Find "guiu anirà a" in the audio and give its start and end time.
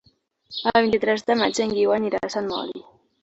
1.79-2.31